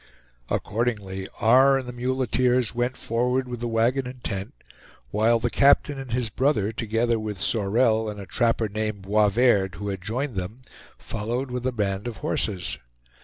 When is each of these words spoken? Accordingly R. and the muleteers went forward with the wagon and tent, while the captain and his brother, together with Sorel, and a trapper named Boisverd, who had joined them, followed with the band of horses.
Accordingly 0.49 1.27
R. 1.39 1.77
and 1.77 1.87
the 1.87 1.93
muleteers 1.93 2.73
went 2.73 2.97
forward 2.97 3.47
with 3.47 3.59
the 3.59 3.67
wagon 3.67 4.07
and 4.07 4.23
tent, 4.23 4.55
while 5.11 5.37
the 5.37 5.51
captain 5.51 5.99
and 5.99 6.11
his 6.11 6.31
brother, 6.31 6.71
together 6.71 7.19
with 7.19 7.39
Sorel, 7.39 8.09
and 8.09 8.19
a 8.19 8.25
trapper 8.25 8.67
named 8.67 9.03
Boisverd, 9.03 9.75
who 9.75 9.89
had 9.89 10.01
joined 10.01 10.35
them, 10.37 10.63
followed 10.97 11.51
with 11.51 11.61
the 11.61 11.71
band 11.71 12.07
of 12.07 12.17
horses. 12.17 12.79